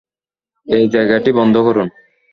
এই 0.67 0.85
জায়গাটি 0.89 1.31
বন্ধ 1.33 1.55
করুন। 1.65 1.87